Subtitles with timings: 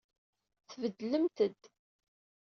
[0.69, 1.61] Tbeddlemt-d.